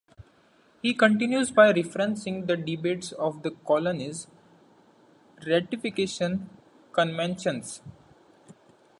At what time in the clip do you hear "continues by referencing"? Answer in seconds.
0.95-2.47